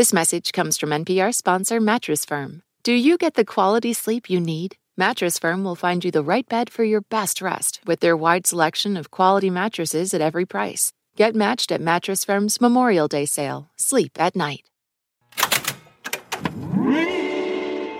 [0.00, 2.62] This message comes from NPR sponsor Mattress Firm.
[2.84, 4.76] Do you get the quality sleep you need?
[4.96, 8.46] Mattress Firm will find you the right bed for your best rest with their wide
[8.46, 10.94] selection of quality mattresses at every price.
[11.16, 13.68] Get matched at Mattress Firm's Memorial Day sale.
[13.76, 14.62] Sleep at night.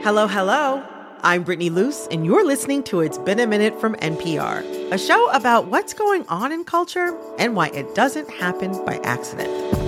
[0.02, 0.82] Hello, hello.
[1.22, 5.30] I'm Brittany Luse, and you're listening to It's Been a Minute from NPR, a show
[5.32, 9.79] about what's going on in culture and why it doesn't happen by accident.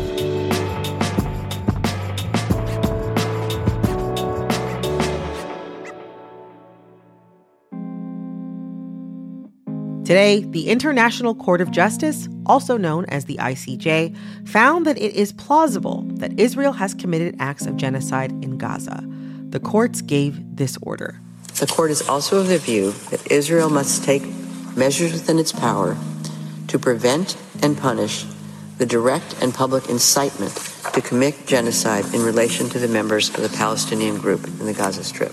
[10.05, 14.17] Today, the International Court of Justice, also known as the ICJ,
[14.49, 19.05] found that it is plausible that Israel has committed acts of genocide in Gaza.
[19.51, 21.21] The courts gave this order.
[21.55, 24.25] The court is also of the view that Israel must take
[24.77, 25.97] measures within its power
[26.67, 28.25] to prevent and punish
[28.79, 30.53] the direct and public incitement
[30.95, 35.05] to commit genocide in relation to the members of the Palestinian group in the Gaza
[35.05, 35.33] Strip.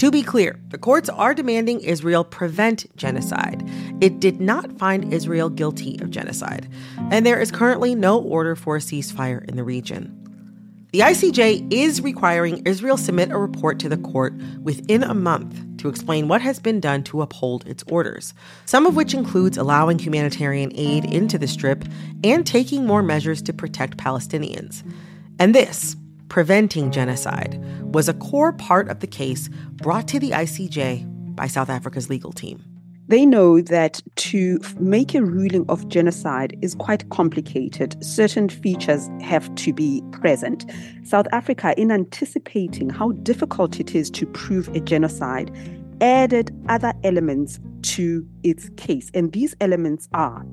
[0.00, 3.68] To be clear, the courts are demanding Israel prevent genocide.
[4.00, 6.70] It did not find Israel guilty of genocide,
[7.10, 10.16] and there is currently no order for a ceasefire in the region.
[10.94, 15.90] The ICJ is requiring Israel submit a report to the court within a month to
[15.90, 18.32] explain what has been done to uphold its orders,
[18.64, 21.84] some of which includes allowing humanitarian aid into the strip
[22.24, 24.82] and taking more measures to protect Palestinians.
[25.38, 25.94] And this,
[26.30, 31.68] preventing genocide, was a core part of the case brought to the ICJ by South
[31.68, 32.64] Africa's legal team.
[33.08, 38.02] They know that to make a ruling of genocide is quite complicated.
[38.04, 40.64] Certain features have to be present.
[41.02, 45.50] South Africa, in anticipating how difficult it is to prove a genocide,
[46.00, 49.10] added other elements to its case.
[49.12, 50.46] And these elements are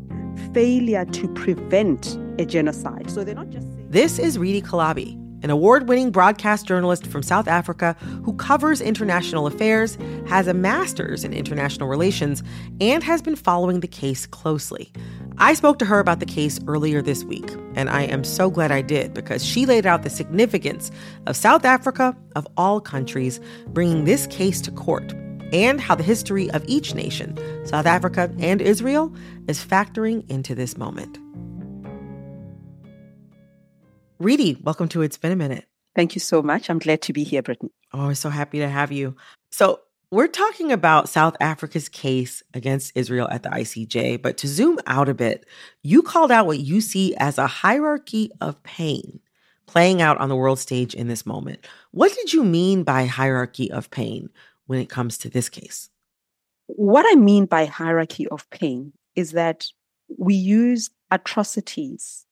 [0.52, 3.11] failure to prevent a genocide.
[3.11, 7.24] So they're not just saying- This is Redi Tlhabi, an award winning broadcast journalist from
[7.24, 12.44] South Africa who covers international affairs, has a master's in international relations,
[12.82, 14.92] and has been following the case closely.
[15.39, 18.72] I spoke to her about the case earlier this week, and I am so glad
[18.72, 20.89] I did because she laid out the significance
[21.28, 25.14] of South Africa, of all countries, bringing this case to court,
[25.54, 29.14] and how the history of each nation, South Africa and Israel,
[29.48, 31.20] is factoring into this moment.
[34.20, 35.66] Redi, welcome to It's Been a Minute.
[35.95, 36.72] Thank you so much.
[36.72, 37.70] I'm glad to be here, Brittany.
[37.94, 39.16] Oh, we're so happy to have you.
[39.52, 44.80] So, we're talking about South Africa's case against Israel at the ICJ, but to zoom
[44.88, 45.45] out a bit,
[45.83, 49.20] you called out what you see as a hierarchy of pain
[49.67, 51.67] playing out on the world stage in this moment.
[51.92, 54.30] What did you mean by hierarchy of pain
[54.66, 55.89] when it comes to this case?
[56.66, 59.67] What I mean by hierarchy of pain is that
[60.17, 62.27] we use atrocities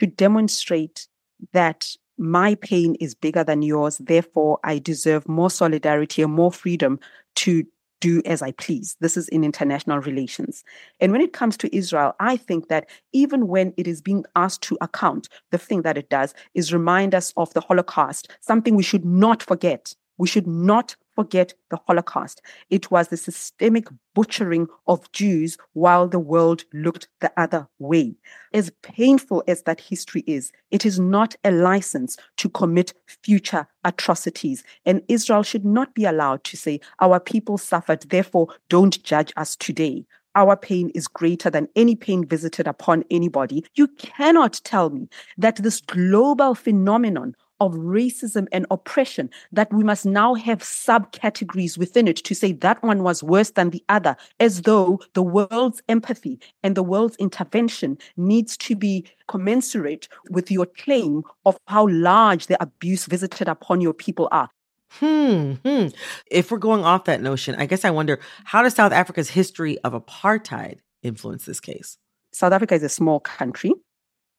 [0.00, 1.08] to demonstrate
[1.52, 3.98] that my pain is bigger than yours.
[3.98, 7.00] Therefore, I deserve more solidarity and more freedom
[7.36, 7.64] to
[8.00, 8.96] do as I please.
[9.00, 10.62] This is in international relations.
[11.00, 14.62] And when it comes to Israel, I think that even when it is being asked
[14.64, 18.82] to account, the thing that it does is remind us of the Holocaust, something we
[18.82, 19.94] should not forget.
[20.18, 22.42] We should not forget the Holocaust.
[22.70, 28.14] It was the systemic butchering of Jews while the world looked the other way.
[28.52, 34.64] As painful as that history is, it is not a license to commit future atrocities.
[34.86, 39.56] And Israel should not be allowed to say, Our people suffered, therefore don't judge us
[39.56, 43.64] today our pain is greater than any pain visited upon anybody.
[43.74, 45.08] You cannot tell me
[45.38, 52.06] that this global phenomenon of racism and oppression that we must now have subcategories within
[52.06, 56.38] it to say that one was worse than the other, as though the world's empathy
[56.62, 62.62] and the world's intervention needs to be commensurate with your claim of how large the
[62.62, 64.50] abuse visited upon your people are.
[64.90, 65.88] Hmm, hmm.
[66.30, 69.78] If we're going off that notion, I guess I wonder how does South Africa's history
[69.78, 71.98] of apartheid influence this case?
[72.32, 73.72] South Africa is a small country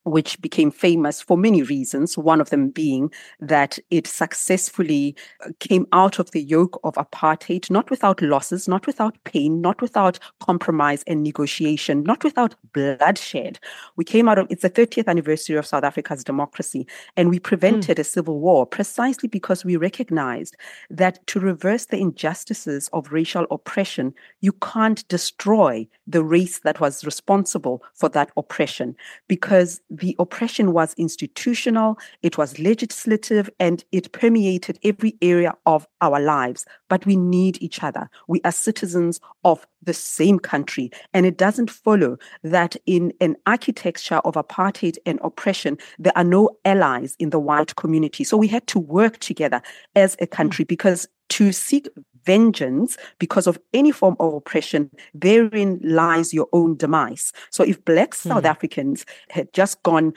[0.06, 5.88] which became famous for many reasons, one of them being that it successfully uh, came
[5.92, 11.04] out of the yoke of apartheid, not without losses, not without pain, not without compromise
[11.08, 13.60] and negotiation, not without bloodshed.
[13.96, 16.88] We came out of it's the 30th anniversary of South Africa's democracy,
[17.18, 18.02] and we prevented mm.
[18.02, 20.56] a civil war precisely because we recognized
[20.90, 27.04] that to reverse the injustices of racial oppression, you can't destroy the race that was
[27.04, 28.96] responsible for that oppression
[29.28, 36.20] because the oppression was institutional, it was legislative, and it permeated every area of our
[36.20, 36.66] lives.
[36.90, 38.10] But we need each other.
[38.28, 40.92] We are citizens of the same country.
[41.14, 46.50] And it doesn't follow that in an architecture of apartheid and oppression, there are no
[46.66, 48.24] allies in the white community.
[48.24, 49.62] So we had to work together
[49.96, 50.70] as a country hmm.
[50.70, 51.88] because to seek
[52.26, 57.32] vengeance because of any form of oppression, therein lies your own demise.
[57.50, 58.50] So if Black South mm.
[58.50, 60.14] Africans had just gone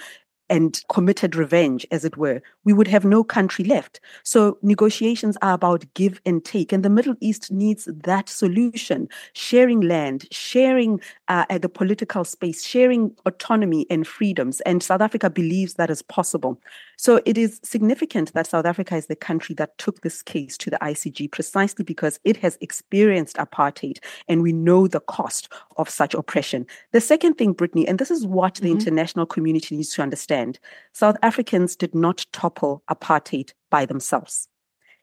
[0.50, 4.00] and committed revenge, as it were, we would have no country left.
[4.22, 9.80] So negotiations are about give and take, and the Middle East needs that solution: sharing
[9.80, 14.60] land, sharing uh, the political space, sharing autonomy and freedoms.
[14.62, 16.60] And South Africa believes that is possible.
[16.96, 20.70] So it is significant that South Africa is the country that took this case to
[20.70, 23.98] the ICJ precisely because it has experienced apartheid,
[24.28, 26.66] and we know the cost of such oppression.
[26.92, 28.64] The second thing, Brittany, and this is what mm-hmm.
[28.64, 30.58] the international community needs to understand understand,
[30.92, 34.48] South Africans did not topple apartheid by themselves.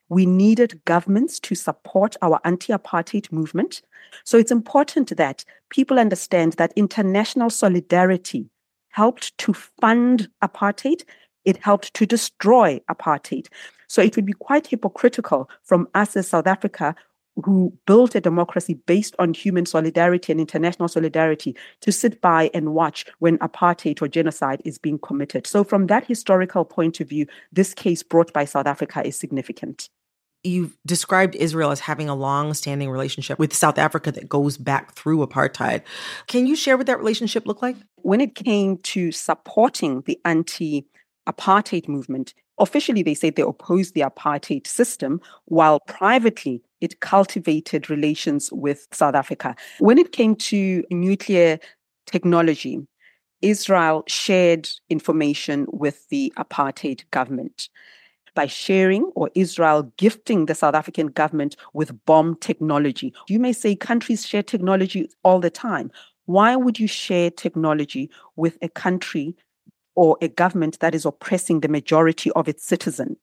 [0.09, 3.81] We needed governments to support our anti apartheid movement.
[4.23, 8.49] So it's important that people understand that international solidarity
[8.89, 11.03] helped to fund apartheid,
[11.43, 13.47] it helped to destroy apartheid.
[13.87, 16.95] So it would be quite hypocritical from us as South Africa
[17.43, 22.73] who built a democracy based on human solidarity and international solidarity to sit by and
[22.73, 25.45] watch when apartheid or genocide is being committed.
[25.45, 29.89] So, from that historical point of view, this case brought by South Africa is significant.
[30.43, 34.93] You've described Israel as having a long standing relationship with South Africa that goes back
[34.93, 35.81] through apartheid.
[36.27, 37.75] Can you share what that relationship looked like?
[38.03, 40.85] When it came to supporting the anti
[41.27, 48.51] apartheid movement, officially they said they opposed the apartheid system, while privately it cultivated relations
[48.51, 49.55] with South Africa.
[49.79, 51.59] When it came to nuclear
[52.05, 52.87] technology,
[53.41, 57.69] Israel shared information with the apartheid government
[58.35, 63.13] by sharing or Israel gifting the South African government with bomb technology.
[63.27, 65.91] You may say countries share technology all the time.
[66.25, 69.35] Why would you share technology with a country
[69.95, 73.17] or a government that is oppressing the majority of its citizens?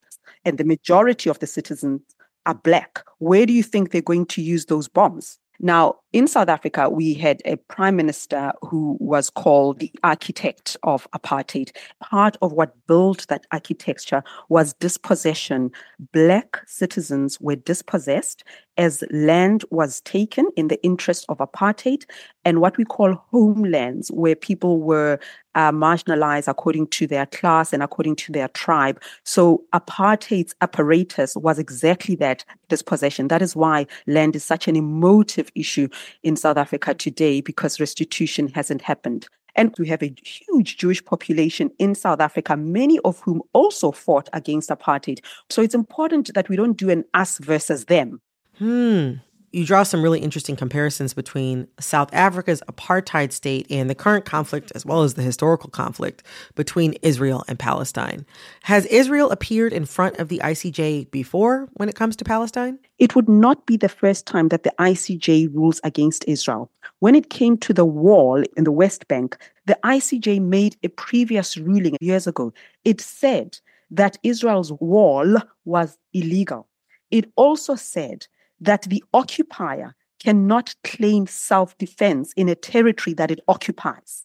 [0.45, 2.01] And the majority of the citizens
[2.47, 3.05] are black.
[3.19, 5.39] Where do you think they're going to use those bombs?
[5.65, 11.09] Now, in South Africa, we had a prime minister who was called the architect of
[11.13, 11.71] apartheid.
[12.03, 15.71] Part of what built that architecture was dispossession.
[16.13, 18.43] Black citizens were dispossessed
[18.77, 22.05] as land was taken in the interest of apartheid
[22.45, 25.19] and what we call homelands, where people were
[25.55, 29.01] uh, marginalized according to their class and according to their tribe.
[29.25, 33.29] So apartheid's apparatus was exactly that dispossession.
[33.29, 35.89] That is why land is such an emotive issue
[36.23, 39.29] in South Africa today because restitution hasn't happened.
[39.55, 44.31] And we have a huge Jewish population in South Africa, many of whom also fought
[44.33, 45.21] against apartheid.
[45.51, 48.21] So it's important that we don't do an us versus them.
[48.63, 49.15] Hmm
[49.53, 54.73] you draw some really interesting comparisons between South Africa's apartheid state and the current conflict,
[54.75, 56.23] as well as the historical conflict
[56.55, 58.25] between Israel and Palestine.
[58.63, 62.79] Has Israel appeared in front of the ICJ before when it comes to Palestine?
[62.99, 66.71] It would not be the first time that the ICJ rules against Israel.
[67.01, 69.37] When it came to the wall in the West Bank,
[69.67, 72.55] the ICJ made a previous ruling years ago.
[72.85, 73.59] It said
[73.91, 75.37] that Israel's wall
[75.67, 76.69] was illegal.
[77.11, 78.27] It also said
[78.63, 84.25] that the occupier cannot claim self defense in a territory that it occupies.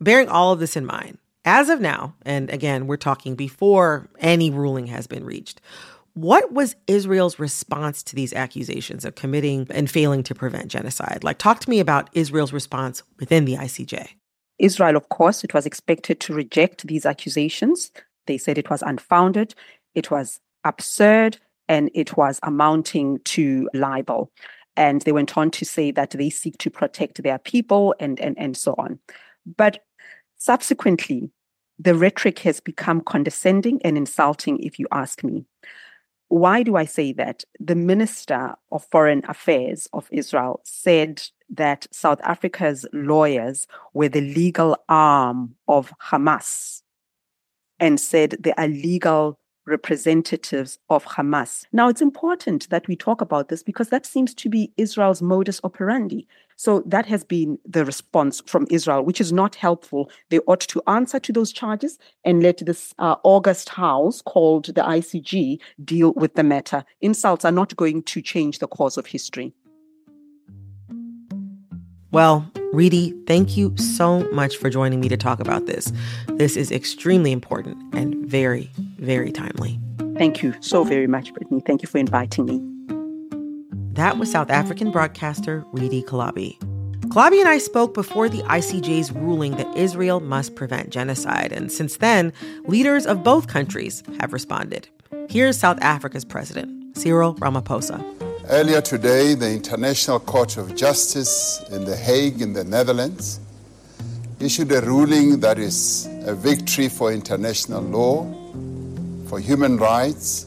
[0.00, 4.50] Bearing all of this in mind, as of now, and again, we're talking before any
[4.50, 5.60] ruling has been reached,
[6.14, 11.24] what was Israel's response to these accusations of committing and failing to prevent genocide?
[11.24, 14.08] Like, talk to me about Israel's response within the ICJ.
[14.58, 17.90] Israel, of course, it was expected to reject these accusations.
[18.26, 19.54] They said it was unfounded,
[19.94, 21.38] it was absurd,
[21.68, 24.30] and it was amounting to libel.
[24.76, 28.38] And they went on to say that they seek to protect their people and, and,
[28.38, 28.98] and so on.
[29.44, 29.84] But
[30.36, 31.30] subsequently,
[31.78, 35.44] the rhetoric has become condescending and insulting, if you ask me.
[36.28, 37.44] Why do I say that?
[37.60, 44.78] The Minister of Foreign Affairs of Israel said that South Africa's lawyers were the legal
[44.88, 46.80] arm of Hamas
[47.78, 51.64] and said they are legal representatives of Hamas.
[51.72, 55.60] Now, it's important that we talk about this because that seems to be Israel's modus
[55.64, 56.26] operandi.
[56.56, 60.10] So, that has been the response from Israel, which is not helpful.
[60.30, 64.82] They ought to answer to those charges and let this uh, August House, called the
[64.82, 66.84] ICJ deal with the matter.
[67.00, 69.54] Insults are not going to change the course of history.
[72.12, 75.90] Well, Redi, thank you so much for joining me to talk about this.
[76.28, 79.80] This is extremely important and very, very timely.
[80.18, 81.62] Thank you so very much, Brittany.
[81.66, 82.60] Thank you for inviting me.
[83.94, 86.58] That was South African broadcaster Redi Tlhabi.
[87.08, 91.96] Tlhabi and I spoke before the ICJ's ruling that Israel must prevent genocide, and since
[91.96, 92.32] then,
[92.66, 94.88] leaders of both countries have responded.
[95.28, 98.21] Here's South Africa's president, Cyril Ramaphosa.
[98.48, 103.38] Earlier today, the International Court of Justice in The Hague, in the Netherlands,
[104.40, 108.24] issued a ruling that is a victory for international law,
[109.28, 110.46] for human rights,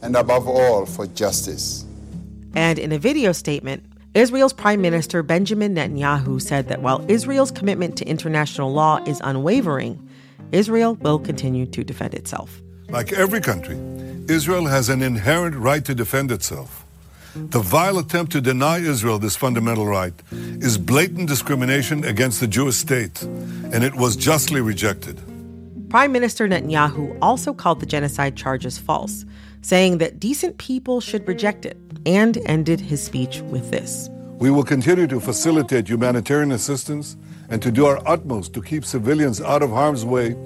[0.00, 1.84] and above all, for justice.
[2.54, 3.84] And in a video statement,
[4.14, 10.08] Israel's Prime Minister Benjamin Netanyahu said that while Israel's commitment to international law is unwavering,
[10.52, 12.62] Israel will continue to defend itself.
[12.88, 13.76] Like every country,
[14.28, 16.83] Israel has an inherent right to defend itself.
[17.34, 22.76] The vile attempt to deny Israel this fundamental right is blatant discrimination against the Jewish
[22.76, 25.20] state, and it was justly rejected.
[25.90, 29.24] Prime Minister Netanyahu also called the genocide charges false,
[29.62, 31.76] saying that decent people should reject it,
[32.06, 37.16] and ended his speech with this We will continue to facilitate humanitarian assistance
[37.48, 40.36] and to do our utmost to keep civilians out of harm's way,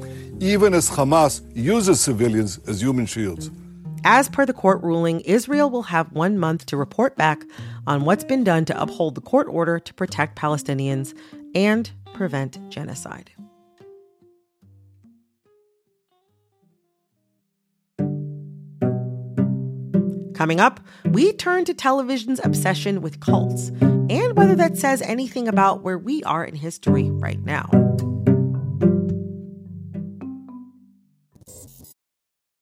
[0.40, 3.50] even as Hamas uses civilians as human shields.
[4.04, 7.44] As per the court ruling, Israel will have one month to report back
[7.86, 11.16] on what's been done to uphold the court order to protect Palestinians
[11.54, 13.30] and prevent genocide.
[20.34, 25.82] Coming up, we turn to television's obsession with cults and whether that says anything about
[25.82, 27.68] where we are in history right now.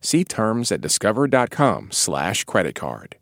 [0.00, 3.16] See terms at discover.com/slash credit card.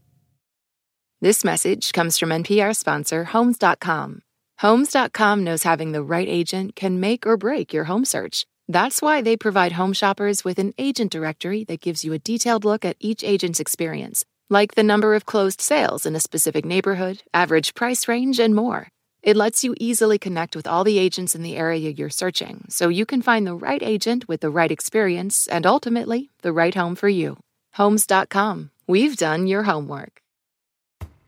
[1.21, 4.23] This message comes from NPR sponsor Homes.com.
[4.59, 8.47] Homes.com knows having the right agent can make or break your home search.
[8.69, 12.65] That's why they provide home shoppers with an agent directory that gives you a detailed
[12.65, 17.23] look at each agent's experience, like the number of closed sales in a specific neighborhood,
[17.33, 18.89] average price range, and more.
[19.27, 22.89] It lets you easily connect with all the agents in the area you're searching so
[22.89, 26.95] you can find the right agent with the right experience and ultimately the right home
[26.95, 27.37] for you.
[27.73, 28.71] Homes.com.
[28.87, 30.23] We've done your homework.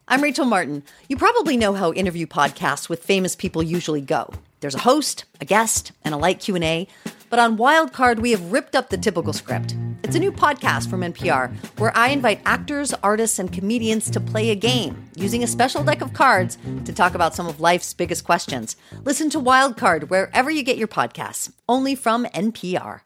[0.07, 0.85] I'm Rachel Martin.
[1.09, 4.33] You probably know how interview podcasts with famous people usually go.
[4.61, 6.87] There's a host, a guest, and a light Q&A.
[7.31, 9.77] But on Wildcard, we have ripped up the typical script.
[10.03, 14.51] It's a new podcast from NPR where I invite actors, artists, and comedians to play
[14.51, 18.25] a game using a special deck of cards to talk about some of life's biggest
[18.25, 18.77] questions.
[19.05, 23.01] Listen to Wildcard wherever you get your podcasts, only from NPR.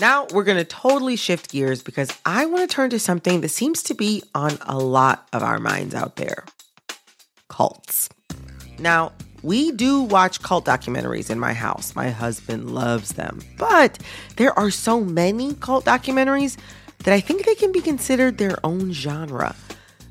[0.00, 3.50] Now we're going to totally shift gears because I want to turn to something that
[3.50, 6.44] seems to be on a lot of our minds out there
[7.48, 8.08] cults.
[8.78, 9.12] Now,
[9.44, 11.94] we do watch cult documentaries in my house.
[11.94, 13.42] My husband loves them.
[13.58, 13.98] But
[14.36, 16.56] there are so many cult documentaries
[17.00, 19.54] that I think they can be considered their own genre.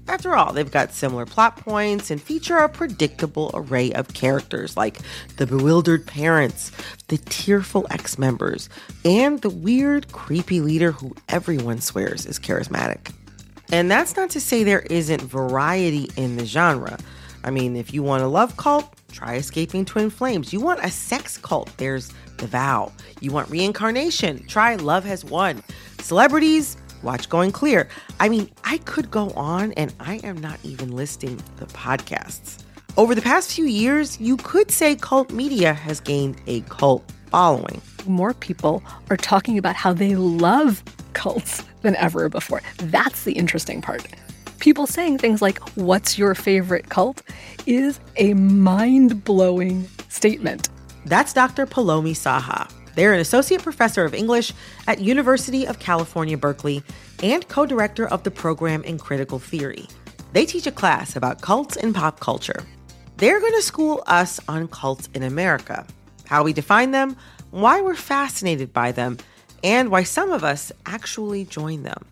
[0.08, 5.00] After all, they've got similar plot points and feature a predictable array of characters like
[5.38, 6.72] the bewildered parents,
[7.08, 8.70] the tearful ex members,
[9.04, 13.13] and the weird, creepy leader who everyone swears is charismatic.
[13.72, 17.00] And that's not to say there isn't variety in the genre.
[17.44, 20.54] I mean, if you want a love cult, try Escaping Twin Flames.
[20.54, 22.92] You want a sex cult, there's The Vow.
[23.20, 25.62] You want reincarnation, try Love Has Won.
[26.00, 27.90] Celebrities, watch Going Clear.
[28.20, 32.64] I mean, I could go on and I am not even listing the podcasts.
[32.96, 37.82] Over the past few years, you could say cult media has gained a cult following.
[38.06, 40.84] More people are talking about how they love
[41.14, 42.62] cults than ever before.
[42.78, 44.08] That's the interesting part.
[44.63, 47.22] People saying things like, What's your favorite cult?
[47.65, 50.70] is a mind blowing statement.
[51.05, 51.65] That's Dr.
[51.65, 52.72] Poulomi Saha.
[52.96, 54.53] They're an associate professor of English
[54.88, 56.82] at University of California, Berkeley,
[57.22, 59.86] and co-director of the program in critical theory.
[60.32, 62.63] They teach a class about cults and pop culture.
[63.17, 65.86] They're going to school us on cults in America,
[66.25, 67.17] how we define them,
[67.51, 69.17] why we're fascinated by them,
[69.62, 72.05] and why some of us actually join them.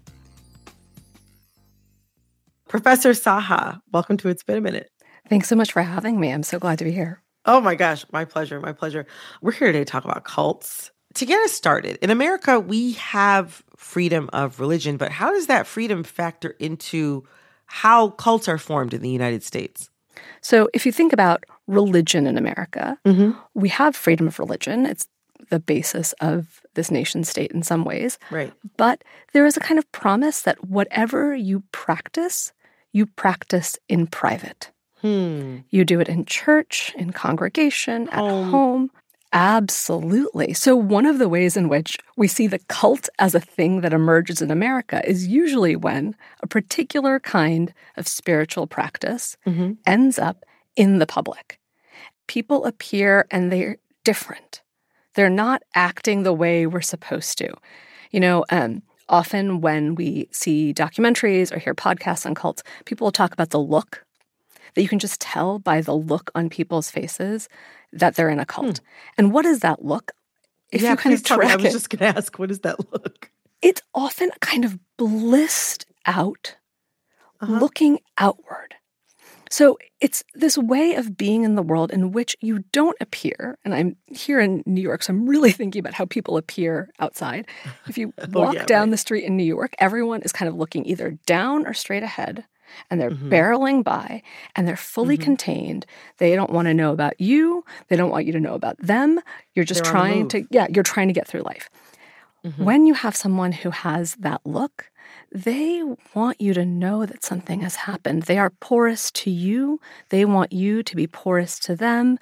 [2.71, 4.89] Professor Saha, welcome to It's Been a Minute.
[5.27, 6.31] Thanks so much for having me.
[6.31, 7.21] I'm so glad to be here.
[7.45, 9.05] Oh my gosh, my pleasure, my pleasure.
[9.41, 10.89] We're here today to talk about cults.
[11.15, 15.67] To get us started, in America, we have freedom of religion, but how does that
[15.67, 17.27] freedom factor into
[17.65, 19.89] how cults are formed in the United States?
[20.39, 23.31] So, if you think about religion in America, Mm-hmm.
[23.53, 24.85] we have freedom of religion.
[24.85, 25.09] It's
[25.49, 28.17] the basis of this nation state in some ways.
[28.29, 28.53] Right.
[28.77, 32.53] But there is a kind of promise that whatever you practice,
[32.91, 34.71] you practice in private.
[35.01, 35.59] Hmm.
[35.69, 38.49] You do it in church, in congregation, at Home.
[38.51, 38.91] home.
[39.33, 40.53] Absolutely.
[40.53, 43.93] So, one of the ways in which we see the cult as a thing that
[43.93, 49.77] emerges in America is usually when a particular kind of spiritual practice Mhm.
[49.85, 50.43] ends up
[50.75, 51.59] in the public.
[52.27, 54.61] People appear and they're different.
[55.15, 57.53] They're not acting the way we're supposed to.
[58.11, 58.81] You know, um,
[59.11, 63.59] often when we see documentaries or hear podcasts on cults, people will talk about the
[63.59, 64.03] look
[64.73, 67.47] that you can just tell by the look on people's faces
[67.93, 68.79] that they're in a cult.
[69.17, 70.13] And what is that look?
[70.71, 70.85] If Hmm.
[70.85, 71.45] yeah, you kind of tell me.
[71.47, 73.29] I was it, just going to ask, what does that look?
[73.61, 76.55] it's often a kind of blissed out,
[77.41, 77.59] Uh-huh.
[77.59, 78.75] looking outward.
[79.51, 83.57] So it's this way of being in the world in which you don't appear.
[83.65, 87.45] And I'm here in New York, so I'm really thinking about how people appear outside.
[87.87, 88.91] If you Oh, walk yeah, down right.
[88.91, 92.45] the street in New York, everyone is kind of looking either down or straight ahead.
[92.89, 93.29] And they're Mhm.
[93.29, 94.23] barreling by
[94.55, 95.21] and they're fully Mhm.
[95.23, 95.85] contained.
[96.19, 97.65] They don't want to know about you.
[97.89, 99.19] They don't want you to know about them.
[99.53, 101.69] You're just They're trying to, yeah, you're trying to get through life.
[102.45, 102.63] Mhm.
[102.63, 104.89] When you have someone who has that look,
[105.31, 105.81] they
[106.13, 108.23] want you to know that something has happened.
[108.23, 109.79] They are porous to you.
[110.09, 112.17] They want you to be porous to them.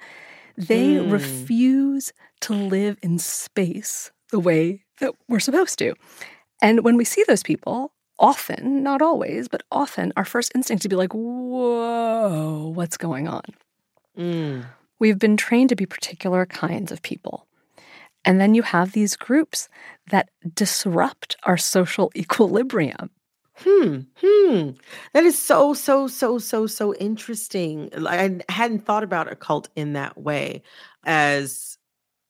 [0.56, 1.10] They Hmm.
[1.10, 2.12] refuse
[2.42, 5.94] to live in space the way that we're supposed to.
[6.62, 10.82] And when we see those people, often, not always, but often, our first instinct is
[10.84, 13.42] to be like, whoa, what's going on?
[14.16, 14.66] Mm.
[14.98, 17.46] We've been trained to be particular kinds of people.
[18.24, 19.68] And then you have these groups
[20.10, 23.10] that disrupt our social equilibrium.
[23.56, 24.00] Hmm.
[24.22, 24.70] Hmm.
[25.12, 27.90] That is so, so, so, so, so interesting.
[28.06, 30.62] I hadn't thought about a cult in that way
[31.04, 31.76] as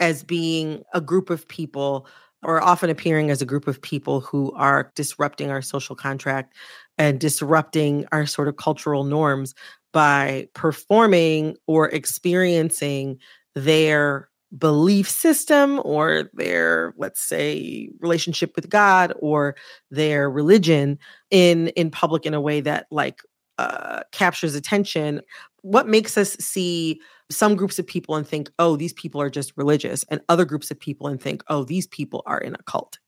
[0.00, 2.06] as being a group of people
[2.42, 6.54] or often appearing as a group of people who are disrupting our social contract
[6.96, 9.54] and disrupting our sort of cultural norms
[9.92, 13.18] by performing or experiencing
[13.54, 19.54] their belief system or their let's say relationship with god or
[19.90, 20.98] their religion
[21.30, 23.22] in in public in a way that like
[23.58, 25.20] uh, captures attention
[25.60, 26.98] what makes us see
[27.30, 30.70] some groups of people and think oh these people are just religious and other groups
[30.70, 32.98] of people and think oh these people are in a cult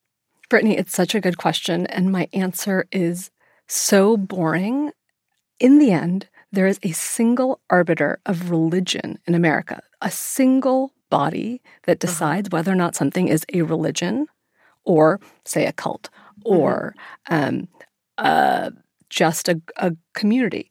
[0.53, 1.87] Brittany, it's such a good question.
[1.87, 3.31] And my answer is
[3.67, 4.91] so boring.
[5.59, 11.61] In the end, there is a single arbiter of religion in America, a single body
[11.83, 14.27] that decides whether or not something is a religion
[14.83, 16.09] or, say, a cult
[16.43, 16.93] or
[17.29, 17.67] um,
[18.17, 18.71] uh,
[19.09, 20.69] just a, a community.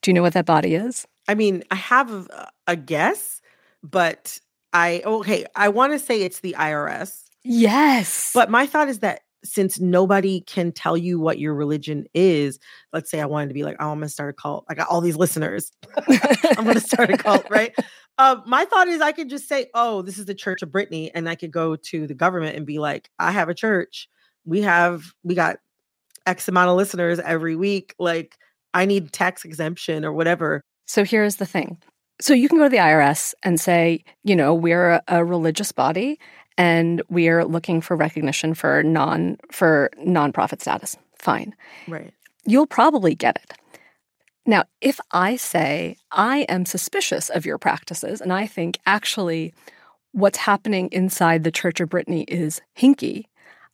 [0.00, 1.06] Do you know what that body is?
[1.28, 3.42] i mean i have a, a guess
[3.82, 4.38] but
[4.72, 8.32] i okay i want to say it's the irs Yes.
[8.34, 12.58] But my thought is that since nobody can tell you what your religion is,
[12.92, 14.64] let's say I wanted to be like, oh, I'm gonna start a cult.
[14.68, 15.70] I got all these listeners.
[16.08, 17.72] I'm gonna start a cult, right?
[18.18, 21.10] Uh, my thought is I could just say, oh, this is the Church of Brittany,
[21.14, 24.08] and I could go to the government and be like, I have a church.
[24.44, 25.58] We have we got
[26.26, 27.94] X amount of listeners every week.
[27.98, 28.36] Like,
[28.72, 30.62] I need tax exemption or whatever.
[30.86, 31.78] So here's the thing.
[32.20, 35.72] So you can go to the IRS and say, you know, we're a, a religious
[35.72, 36.18] body
[36.56, 40.96] and we are looking for recognition for non for nonprofit status.
[41.18, 41.54] Fine.
[41.88, 42.12] Right.
[42.44, 43.54] You'll probably get it.
[44.46, 49.52] Now, if I say I am suspicious of your practices and I think actually
[50.12, 53.24] what's happening inside the Church of Brittany is hinky,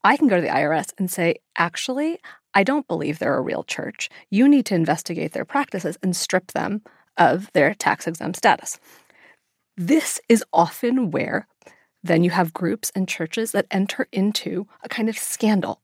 [0.03, 2.19] I can go to the IRS and say, actually,
[2.55, 4.09] I don't believe they're a real church.
[4.31, 6.83] You need to investigate their practices and strip them
[7.19, 8.81] of their tax exempt status.
[9.77, 11.47] This is often where
[12.03, 15.81] then you have groups and churches that enter into a kind of scandal.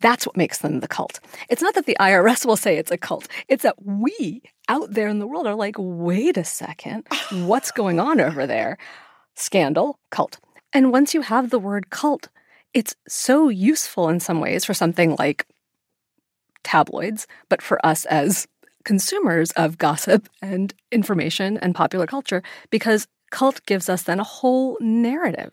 [0.00, 1.20] That's what makes them the cult.
[1.48, 5.08] It's not that the IRS will say it's a cult, it's that we out there
[5.08, 8.78] in the world are like, wait a second, what's going on over there?
[9.34, 10.38] Scandal, cult.
[10.72, 12.28] And once you have the word cult,
[12.74, 15.46] it's so useful in some ways for something like
[16.62, 18.46] tabloids, but for us as
[18.84, 24.76] consumers of gossip and information and popular culture, because cult gives us then a whole
[24.80, 25.52] narrative.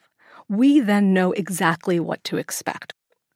[0.50, 2.94] We then know exactly what to expect.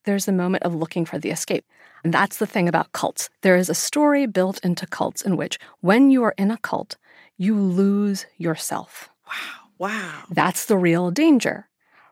[0.10, 1.66] There's a moment of looking for the escape.
[2.04, 3.30] And that's the thing about cults.
[3.42, 6.98] There is a story built into cults in which, when you are in a cult,
[7.38, 9.12] you lose yourself.
[9.28, 9.68] Wow.
[9.78, 10.24] Wow.
[10.32, 11.68] That's the real danger,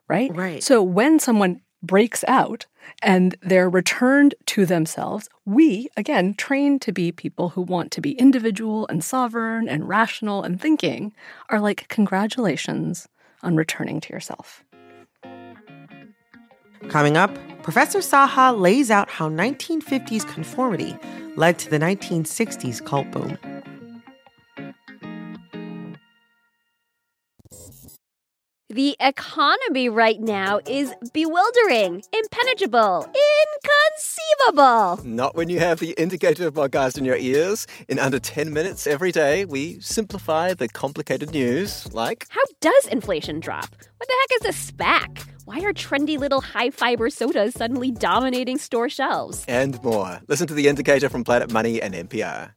[0.08, 0.30] right?
[0.36, 0.62] Right.
[0.62, 2.68] So when someone breaks out
[3.02, 8.12] and they're returned to themselves, we, again, trained to be people who want to be
[8.12, 11.14] individual and sovereign and rational and thinking,
[11.50, 13.08] are like, congratulations
[13.42, 14.64] on returning to yourself.
[16.90, 20.98] Coming up, Professor Saha lays out how 1950s conformity
[21.36, 23.38] led to the 1960s cult boom.
[28.70, 33.12] The economy right now is bewildering, impenetrable,
[34.46, 35.04] inconceivable.
[35.04, 37.66] Not when you have the Indicator podcast in your ears.
[37.88, 43.40] In under 10 minutes every day, we simplify the complicated news like How does inflation
[43.40, 43.70] drop?
[43.98, 45.37] What the heck is a SPAC?
[45.48, 49.46] Why are trendy little high fiber sodas suddenly dominating store shelves?
[49.48, 50.20] and more.
[50.28, 52.57] Listen to the Indicator from Planet Money and NPR.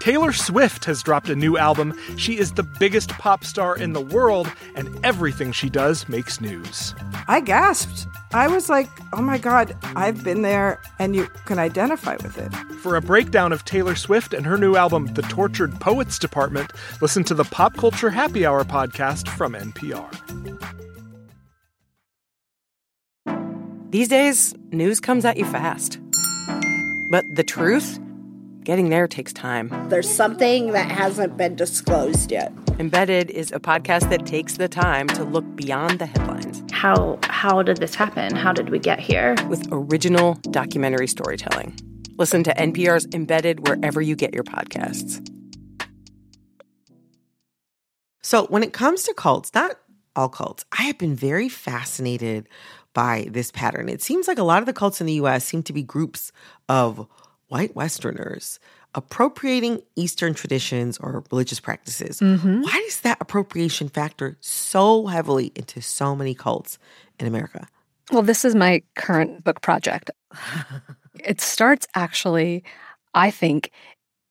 [0.00, 1.98] Taylor Swift has dropped a new album.
[2.16, 6.94] She is the biggest pop star in the world, and everything she does makes news.
[7.26, 8.06] I gasped.
[8.32, 12.54] I was like, oh my God, I've been there, and you can identify with it.
[12.82, 17.24] For a breakdown of Taylor Swift and her new album, The Tortured Poets Department, listen
[17.24, 20.08] to the Pop Culture Happy Hour podcast from NPR.
[23.90, 25.98] These days, news comes at you fast.
[27.10, 27.98] But the truth?
[28.68, 29.72] Getting there takes time.
[29.88, 32.52] There's something that hasn't been disclosed yet.
[32.78, 37.62] Embedded is a podcast that takes the time to look beyond the headlines How how
[37.62, 38.36] did this happen?
[38.36, 39.36] How did we get here?
[39.48, 41.78] with original documentary storytelling.
[42.18, 45.26] Listen to NPR's Embedded wherever you get your podcasts.
[48.20, 49.78] So, when it comes to cults, not
[50.14, 52.46] all cults, I have been very fascinated
[52.92, 53.88] by this pattern.
[53.88, 56.32] It seems like a lot of the cults in the US seem to be groups
[56.68, 57.08] of
[57.48, 58.58] white Westerners
[58.94, 62.20] appropriating Eastern traditions or religious practices.
[62.20, 62.62] Mhm.
[62.62, 66.78] Why does that appropriation factor so heavily into so many cults
[67.20, 67.68] in America?
[68.10, 70.10] Well, this is my current book project.
[71.24, 72.64] it starts actually,
[73.14, 73.70] I think,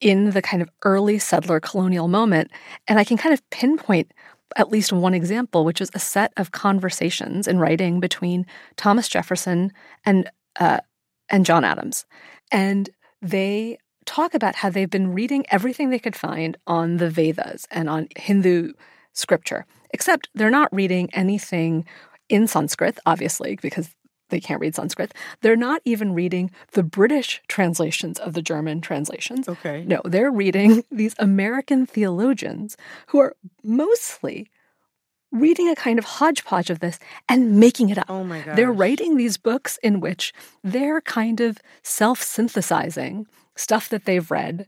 [0.01, 2.51] in the kind of early settler colonial moment.
[2.87, 4.11] And I can kind of pinpoint
[4.55, 9.71] at least one example, which is a set of conversations in writing between Thomas Jefferson
[10.05, 10.79] and uh,
[11.29, 12.05] and John Adams.
[12.51, 12.89] And
[13.21, 17.89] they talk about how they've been reading everything they could find on the Vedas and
[17.89, 18.73] on Hindu
[19.13, 21.85] scripture, except they're not reading anything
[22.29, 23.89] in Sanskrit, obviously, because
[24.29, 25.13] they can't read Sanskrit.
[25.41, 29.47] They're not even reading the British translations of the German translations.
[29.47, 29.83] Okay.
[29.85, 32.75] No, they're reading these American theologians
[33.07, 34.49] who are mostly
[35.31, 38.09] reading a kind of hodgepodge of this and making it up.
[38.09, 38.55] Oh my god.
[38.55, 44.67] They're writing these books in which they're kind of self synthesizing stuff that they've read.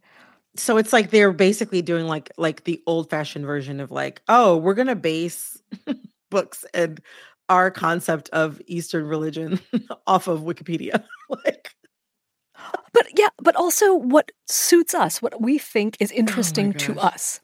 [0.56, 4.58] So it's like they're basically doing like like the old fashioned version of like, oh,
[4.58, 5.62] we're gonna base
[6.30, 7.00] books and
[7.48, 9.60] our concept of Eastern religion
[10.08, 11.04] off of Wikipedia.
[11.46, 11.72] like
[12.94, 17.40] But yeah, but also what suits us, what we think Oh is interesting to us.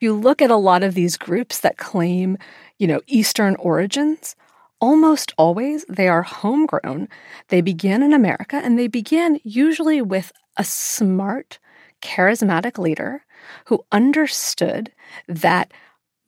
[0.00, 2.38] You look at a lot of these groups that claim,
[2.78, 4.36] you know, Eastern origins,
[4.80, 7.08] almost always they are homegrown.
[7.48, 11.58] They begin in America and they begin usually with a smart,
[12.00, 13.24] charismatic leader
[13.66, 14.92] who understood
[15.26, 15.72] that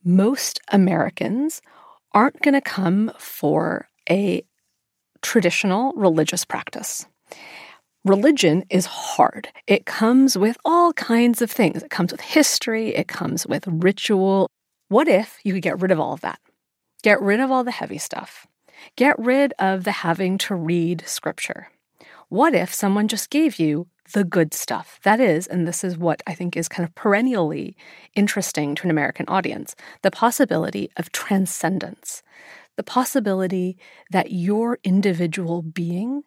[0.05, 1.63] most Americans
[2.13, 4.43] aren't going to come for a
[5.23, 7.07] traditional religious practice.
[8.05, 9.49] Religion is hard.
[9.67, 11.83] It comes with all kinds of things.
[11.83, 14.49] It comes with history, it comes with ritual.
[14.89, 16.41] What if you could get rid of all of that?
[17.03, 18.47] Get rid of all the heavy stuff.
[18.97, 21.69] Get rid of the having to read scripture.
[22.31, 24.99] What if someone just gave you the good stuff?
[25.03, 27.77] That is, and this is what I think is kind of perennially
[28.15, 32.23] interesting to an American audience the possibility of transcendence,
[32.79, 33.77] the possibility
[34.11, 36.23] that your individual being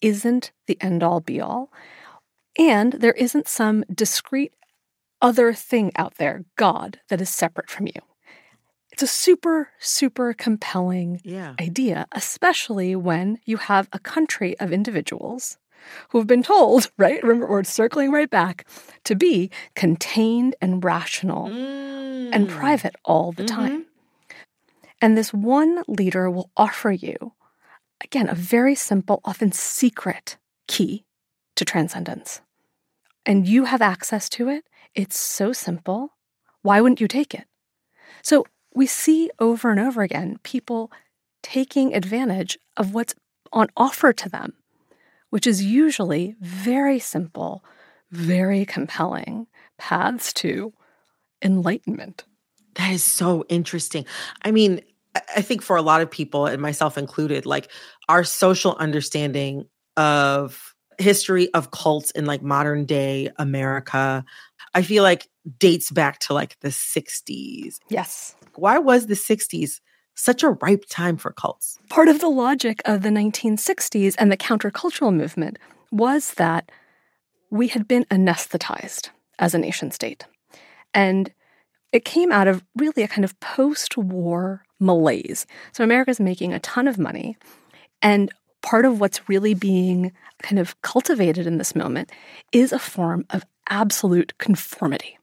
[0.00, 1.70] isn't the end all be all,
[2.58, 4.52] and there isn't some discrete
[5.22, 8.00] other thing out there, God, that is separate from you.
[8.92, 11.54] It's a super, super compelling Yeah.
[11.60, 15.58] idea, especially when you have a country of individuals
[16.10, 17.22] who have been told, right?
[17.22, 18.66] Remember, we're circling right back
[19.04, 21.46] to be contained and rational
[22.32, 22.48] and Mm.
[22.48, 23.86] private all the time.
[25.00, 27.32] And this one leader will offer you,
[28.00, 30.36] again, a very simple, often secret
[30.68, 31.04] key
[31.56, 32.40] to transcendence.
[33.26, 34.64] And you have access to it.
[34.94, 36.14] It's so simple.
[36.62, 37.46] Why wouldn't you take it?
[38.22, 40.90] So we see over and over again people
[41.42, 43.14] taking advantage of what's
[43.52, 44.54] on offer to them,
[45.30, 47.64] which is usually very simple,
[48.10, 49.46] very compelling
[49.78, 50.72] paths to
[51.42, 52.24] enlightenment.
[52.74, 54.06] That is so interesting.
[54.42, 54.82] I mean,
[55.14, 57.70] I think for a lot of people, and myself included, like
[58.08, 64.24] our social understanding of history of cults in like modern day America,
[64.74, 67.78] I feel like dates back to like the 60s.
[67.88, 68.34] Yes.
[68.54, 69.80] Why was the 60s
[70.14, 71.78] such a ripe time for cults?
[71.88, 75.58] Part of the logic of the 1960s and the countercultural movement
[75.90, 76.70] was that
[77.50, 80.26] we had been anesthetized as a nation state.
[80.94, 81.32] And
[81.92, 85.46] it came out of really a kind of post war malaise.
[85.72, 87.36] So America's making a ton of money.
[88.02, 90.12] And part of what's really being
[90.42, 92.10] kind of cultivated in this moment
[92.52, 95.18] is a form of absolute conformity.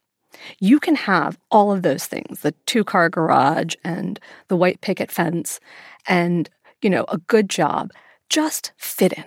[0.59, 5.11] You can have all of those things the two car garage and the white picket
[5.11, 5.59] fence
[6.07, 6.49] and,
[6.81, 7.91] you know, a good job.
[8.29, 9.25] Just fit in.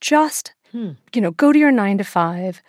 [0.00, 0.92] Just, hmm.
[1.14, 2.62] you know, go to your nine to five,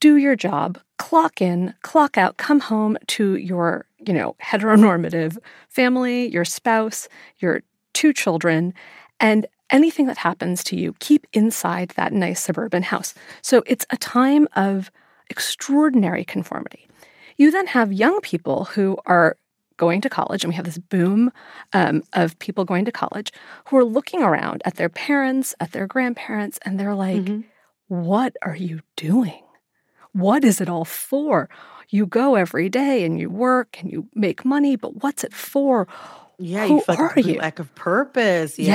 [0.00, 6.28] do your job, clock in, clock out, come home to your, you know, heteronormative family,
[6.28, 7.08] your spouse,
[7.38, 8.74] your two children,
[9.18, 13.14] and anything that happens to you, keep inside that nice suburban house.
[13.42, 14.90] So it's a time of
[15.28, 16.88] extraordinary conformity.
[17.36, 19.36] You then have young people who are
[19.76, 21.32] going to college, and we have this boom
[21.72, 23.32] um, of people going to college
[23.66, 27.40] who are looking around at their parents, at their grandparents, and they're like, mm-hmm.
[27.90, 29.42] What are you doing?
[30.12, 31.48] What is it all for?
[31.88, 35.88] You go every day and you work and you make money, but what's it for?
[36.38, 37.38] Yeah, Who you feel like are a you?
[37.38, 38.58] lack of purpose.
[38.58, 38.66] Yeah.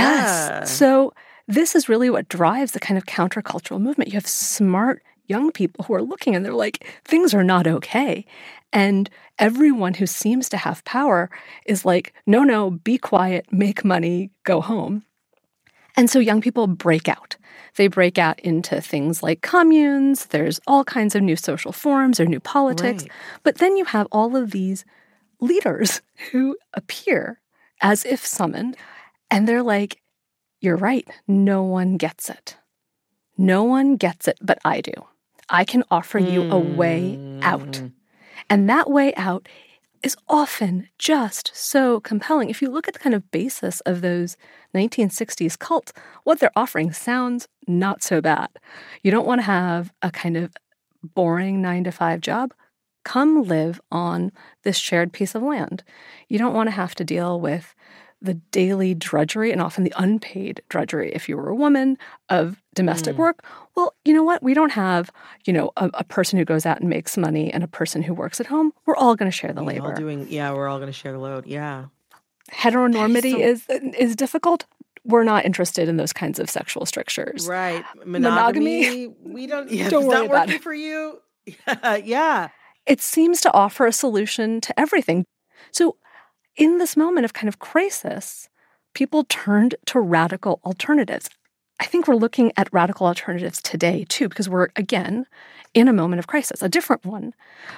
[0.60, 0.72] Yes.
[0.72, 1.14] So
[1.48, 4.10] this is really what drives the kind of countercultural movement.
[4.12, 8.26] You have smart young people who are looking and they're like, things are not okay.
[8.72, 11.30] And everyone who seems to have power
[11.66, 15.04] is like, no, no, be quiet, make money, go home.
[15.98, 17.38] And so young people break out.
[17.76, 22.26] They break out into things like communes, there's all kinds of new social forms or
[22.26, 23.04] new politics.
[23.04, 23.12] Right.
[23.44, 24.86] But then you have all of these
[25.42, 27.40] leaders who appear
[27.82, 28.78] as if summoned,
[29.30, 30.02] and they're like,
[30.62, 32.58] You're right, no one gets it.
[33.38, 34.94] No one gets it, but I do.
[35.50, 37.76] I can offer you a way out.
[37.78, 37.88] Hmm.
[38.50, 39.48] And that way out
[40.06, 42.52] is often just so compelling.
[42.52, 44.38] If you look at the kind of basis of those
[44.76, 45.92] 1960s cults,
[46.26, 48.50] what they're offering sounds not so bad.
[49.02, 50.56] You don't want to have a kind of
[51.04, 52.54] boring nine to five job.
[53.04, 54.32] Come live on
[54.64, 55.84] this shared piece of land.
[56.30, 57.74] You don't want to have to deal with
[58.26, 61.98] the daily drudgery and often the unpaid drudgery if you were a woman
[62.30, 63.20] of domestic Mm.
[63.20, 63.44] work
[63.76, 65.12] well you know what we don't have
[65.46, 68.14] you know a, a person who goes out and makes money and a person who
[68.14, 70.68] works at home we're all going to share the We all labor doing, yeah, we're
[70.68, 71.46] all going to share the load.
[71.46, 71.86] Yeah.
[72.52, 73.66] heteronormity so- is
[73.98, 74.66] is difficult
[75.04, 77.86] we're not interested in those kinds of sexual strictures Right.
[78.06, 79.08] Monogamy?
[79.08, 79.16] Monogamy.
[79.24, 80.64] We don't, yeah, Don't worry about working it.
[80.64, 81.20] for you.
[81.46, 81.96] Yeah.
[82.04, 82.50] yeah.
[82.88, 85.24] it seems to offer a solution to everything.
[85.72, 85.98] So,
[86.56, 88.50] in this moment of kind of crisis,
[88.94, 91.30] people turned to radical alternatives.
[91.80, 95.26] I think we're looking at radical alternatives today too, because we're again
[95.74, 97.34] in a moment of crisis, a different one.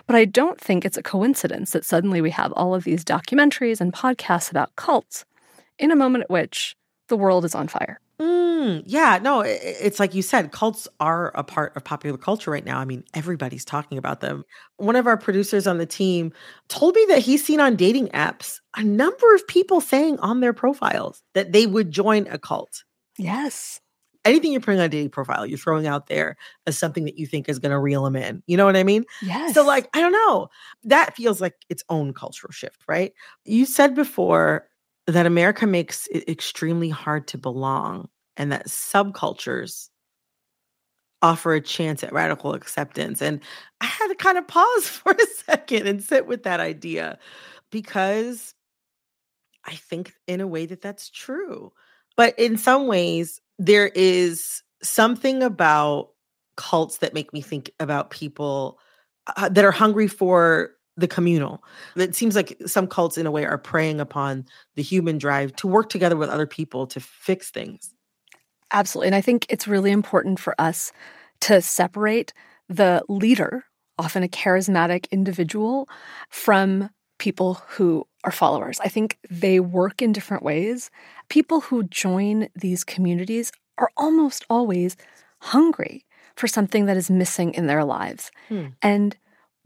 [0.06, 3.82] But I don't think it's a coincidence that suddenly we have all of these documentaries
[3.82, 5.26] and podcasts about cults
[5.80, 6.76] in a moment at which
[7.08, 8.00] the world is on fire.
[8.20, 9.50] Mm, yeah, no, i- i-
[9.80, 12.80] it's like you said, cults are a part of popular culture right now.
[12.80, 14.44] I mean, everybody's talking about them.
[14.78, 16.34] One of our producers on the team
[16.68, 20.54] told me that he's seen on dating apps a number of people saying on their
[20.54, 22.84] profiles that they would join a cult.
[23.20, 23.82] Yes.
[24.26, 27.26] Anything you're putting on a dating profile, you're throwing out there as something that you
[27.28, 28.44] think is going to reel them in.
[28.46, 29.06] You know what I mean?
[29.22, 29.54] Yes.
[29.54, 30.50] So, like, I don't know.
[30.84, 33.14] That feels like its own cultural shift, right?
[33.46, 34.68] You said before
[35.08, 39.90] that America makes it extremely hard to belong and that subcultures
[41.22, 43.22] offer a chance at radical acceptance.
[43.22, 43.40] And
[43.82, 47.18] I had to kind of pause for a second and sit with that idea
[47.72, 48.54] because
[49.66, 51.74] I think, in a way, that that's true.
[52.16, 56.10] But in some ways, there is something about
[56.56, 58.80] cults that make me think about people
[59.36, 61.64] uh, that are hungry for the communal.
[61.96, 65.68] It seems like some cults, in a way, are preying upon the human drive to
[65.68, 67.94] work together with other people to fix things.
[68.72, 69.08] Absolutely.
[69.08, 70.92] And I think it's really important for us
[71.42, 72.34] to separate
[72.68, 73.64] the leader,
[73.98, 75.88] often a charismatic individual,
[76.30, 78.80] from people who are followers.
[78.84, 80.90] I think they work in different ways.
[81.30, 84.98] People who join these communities are almost always
[85.40, 86.06] hungry
[86.36, 88.32] for something that is missing in their lives.
[88.50, 88.68] Hmm.
[88.82, 89.16] And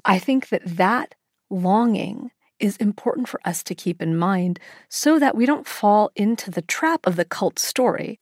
[0.05, 1.15] I think that that
[1.51, 6.51] longing is important for us to keep in mind so that we don't fall into
[6.51, 8.19] the trap of the cult story.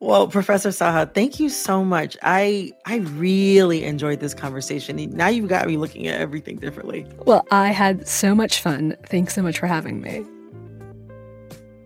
[0.00, 2.16] Well, Professor Saha, thank you so much.
[2.22, 4.96] I I really enjoyed this conversation.
[5.12, 7.06] Now you've got me looking at everything differently.
[7.24, 8.96] Well, I had so much fun.
[9.06, 10.24] Thanks so much for having me.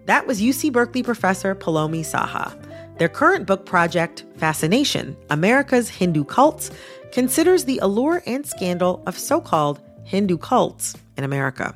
[0.07, 2.57] That was UC Berkeley professor Poulomi Saha.
[2.99, 6.73] Their current book project, Fascination America's Hindu Cults,
[7.13, 11.75] considers the allure and scandal of so called Hindu cults in America.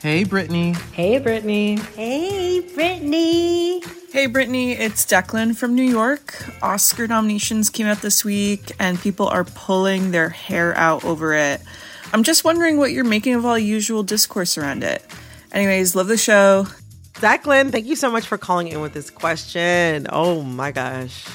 [0.00, 0.72] Hey, Brittany.
[0.92, 1.76] Hey, Brittany.
[1.96, 3.82] Hey, Brittany.
[4.12, 6.32] Hey, Brittany, it's Declan from New York.
[6.62, 11.60] Oscar nominations came out this week, and people are pulling their hair out over it.
[12.16, 15.04] I'm just wondering what you're making of all usual discourse around it.
[15.52, 16.66] Anyways, love the show.
[17.16, 20.06] Declan, thank you so much for calling in with this question.
[20.08, 21.26] Oh my gosh.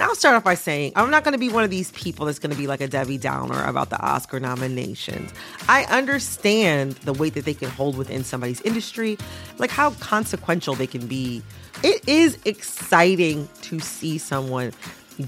[0.00, 2.40] I'll start off by saying I'm not going to be one of these people that's
[2.40, 5.32] going to be like a Debbie Downer about the Oscar nominations.
[5.68, 9.16] I understand the weight that they can hold within somebody's industry,
[9.58, 11.44] like how consequential they can be.
[11.84, 14.72] It is exciting to see someone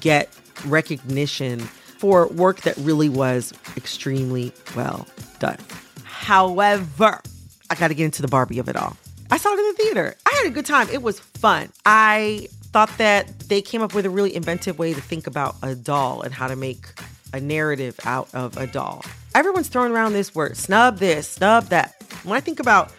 [0.00, 5.06] get recognition for work that really was extremely well
[5.38, 5.58] done.
[6.04, 7.20] However,
[7.70, 8.96] I got to get into the Barbie of it all.
[9.30, 10.14] I saw it in the theater.
[10.24, 10.88] I had a good time.
[10.90, 11.70] It was fun.
[11.84, 15.74] I thought that they came up with a really inventive way to think about a
[15.74, 16.86] doll and how to make
[17.32, 19.04] a narrative out of a doll.
[19.34, 21.94] Everyone's throwing around this word snub this, snub that.
[22.24, 22.92] When I think about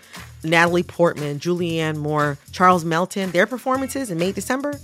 [0.43, 4.79] Natalie Portman, Julianne Moore, Charles Melton, their performances in May December,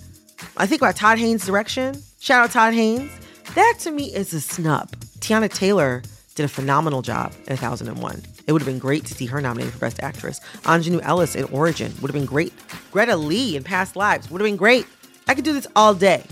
[0.57, 2.01] I think about Todd Haynes' direction.
[2.19, 3.11] Shout out Todd Haynes.
[3.55, 4.89] That to me is a snub.
[5.19, 6.01] Teyana Taylor
[6.35, 8.23] did a phenomenal job in 1001.
[8.47, 10.39] It would have been great to see her nominated for Best Actress.
[10.63, 12.53] Aunjanue Ellis in Origin would have been great.
[12.91, 14.87] Greta Lee in Past Lives would have been great.
[15.27, 16.23] I could do this all day.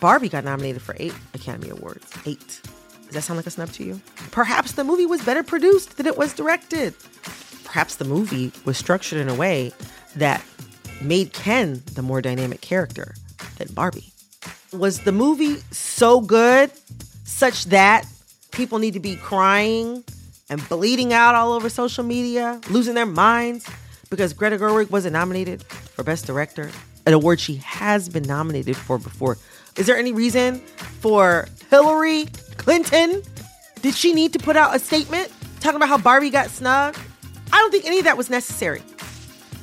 [0.00, 2.10] Barbie got nominated for eight Academy Awards.
[2.24, 2.60] Eight.
[3.04, 4.00] Does that sound like a snub to you?
[4.30, 6.94] Perhaps the movie was better produced than it was directed.
[7.64, 9.72] Perhaps the movie was structured in a way
[10.16, 10.42] that
[11.02, 13.14] made Ken the more dynamic character
[13.58, 14.12] than Barbie.
[14.72, 16.70] Was the movie so good
[17.24, 18.06] such that
[18.52, 20.04] people need to be crying
[20.48, 23.68] and bleeding out all over social media, losing their minds
[24.10, 26.70] because Greta Gerwig wasn't nominated for Best Director,
[27.06, 29.38] an award she has been nominated for before.
[29.76, 30.58] Is there any reason
[31.00, 33.22] for Hillary Clinton?
[33.82, 36.98] Did she need to put out a statement talking about how Barbie got snubbed?
[37.52, 38.82] I don't think any of that was necessary.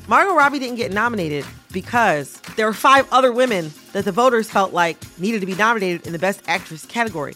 [0.07, 1.45] Margot Robbie didn't get nominated
[1.81, 6.07] because there were five other women that the voters felt like needed to be nominated
[6.07, 7.35] in the Best Actress category.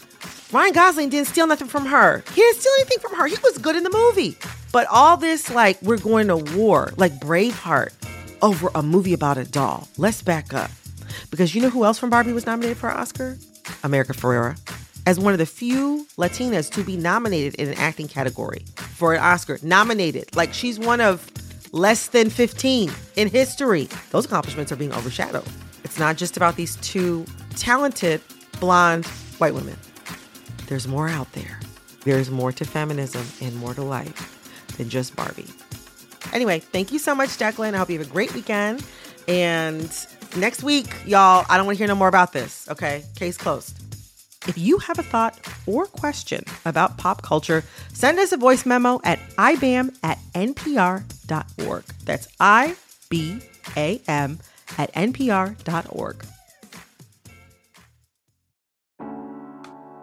[0.50, 2.24] Ryan Gosling didn't steal nothing from her.
[2.34, 3.28] He didn't steal anything from her.
[3.28, 4.36] He was good in the movie.
[4.72, 7.92] But all this, like, we're going to war, like Braveheart,
[8.42, 9.86] over a movie about a doll.
[9.96, 10.72] Let's back up.
[11.30, 13.38] Because you know who else from Barbie was nominated for an Oscar?
[13.84, 14.58] America Ferrera.
[15.06, 19.20] As one of the few Latinas to be nominated in an acting category for an
[19.20, 19.60] Oscar.
[19.62, 20.34] Nominated.
[20.34, 21.30] Like, she's one of
[21.72, 23.88] less than 15 in history.
[24.10, 25.48] Those accomplishments are being overshadowed.
[25.84, 27.24] It's not just about these two
[27.56, 28.20] talented,
[28.60, 29.06] blonde
[29.38, 29.76] white women.
[30.68, 31.58] There's more out there.
[32.04, 35.46] There's more to feminism and more to life than just Barbie.
[36.32, 37.74] Anyway, thank you so much, Declan.
[37.74, 38.84] I hope you have a great weekend.
[39.28, 39.90] And
[40.36, 42.68] next week, y'all, I don't want to hear no more about this.
[42.70, 43.04] Okay?
[43.16, 43.78] Case closed.
[44.48, 49.00] If you have a thought or question about pop culture, send us a voice memo
[49.04, 50.18] at ibam at
[51.32, 51.84] npr.org.
[52.04, 52.76] That's I
[53.08, 53.40] B
[53.76, 54.38] A M
[54.78, 56.24] at npr.org.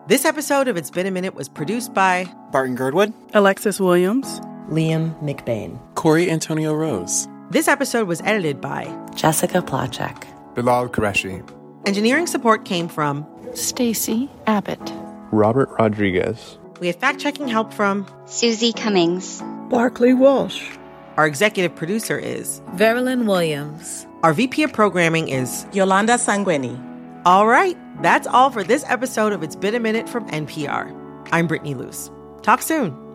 [0.07, 4.39] This episode of It's Been a Minute was produced by Barton Girdwood, Alexis Williams,
[4.69, 7.27] Liam McBain, Corey Antonio Rose.
[7.51, 11.47] This episode was edited by Jessica Placzek, Bilal Qureshi.
[11.85, 14.91] Engineering support came from Stacy Abbott,
[15.31, 16.57] Robert Rodriguez.
[16.79, 20.78] We had fact checking help from Susie Cummings, Barclay Walsh.
[21.19, 24.08] Our executive producer is Veralyn Williams.
[24.23, 26.82] Our VP of programming is Yolanda Sangweni.
[27.25, 30.96] All right, that's all for this episode of It's Been a Minute from NPR.
[31.33, 32.10] I'm Brittany Luse.
[32.41, 33.08] Talk soon.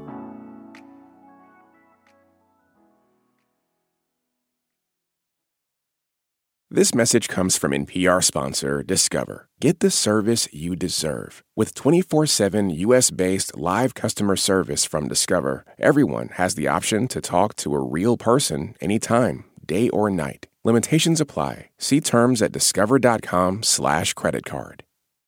[6.75, 9.47] This message comes from NPR sponsor Discover.
[9.61, 11.45] Get the service you deserve.
[11.55, 17.21] With 24 7 US based live customer service from Discover, everyone has the option to
[17.21, 20.49] talk to a real person anytime, day or night.
[20.65, 21.71] Limitations apply.
[21.79, 24.83] See terms at discover.com/slash credit card.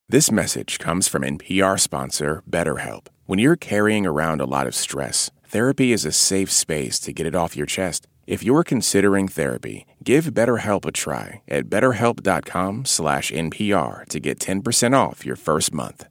[0.09, 3.07] This message comes from NPR sponsor BetterHelp.
[3.26, 7.24] When you're carrying around a lot of stress, therapy is a safe space to get
[7.24, 8.09] it off your chest.
[8.26, 15.36] If you're considering therapy, give BetterHelp a try at betterhelp.com/npr to get 10% off your
[15.36, 16.06] first month.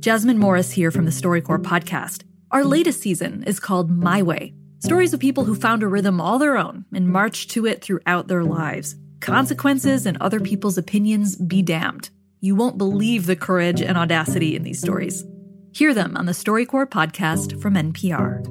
[0.00, 2.24] Jasmine Morris here from the StoryCorps podcast.
[2.50, 4.52] Our latest season is called My Way.
[4.80, 8.28] Stories of people who found a rhythm all their own and marched to it throughout
[8.28, 8.94] their lives.
[9.20, 12.10] Consequences and other people's opinions be damned.
[12.40, 15.24] You won't believe the courage and audacity in these stories.
[15.72, 18.42] Hear them on the StoryCorps podcast from NPR.